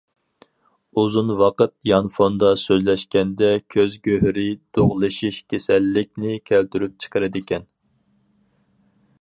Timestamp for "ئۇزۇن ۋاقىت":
1.01-1.73